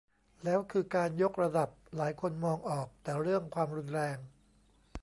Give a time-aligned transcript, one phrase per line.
[0.43, 4.17] แล้วคือการยกระดับหลายคนมองออกแต่เรื่องความรุนแรง